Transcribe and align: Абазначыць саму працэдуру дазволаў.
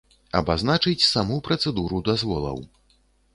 Абазначыць 0.39 1.07
саму 1.09 1.37
працэдуру 1.49 2.01
дазволаў. 2.09 2.57